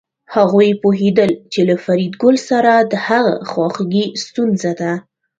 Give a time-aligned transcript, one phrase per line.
[0.35, 4.91] هغوی پوهېدل چې له فریدګل سره د هغه خواخوږي ستونزه ده